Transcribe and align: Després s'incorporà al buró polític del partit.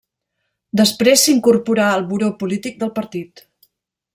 Després 0.79 1.25
s'incorporà 1.27 1.89
al 1.99 2.07
buró 2.13 2.31
polític 2.43 2.81
del 2.81 2.95
partit. 2.99 3.45